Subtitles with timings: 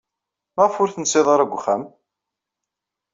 [0.55, 1.83] Maɣef ur tensid ara deg uxxam?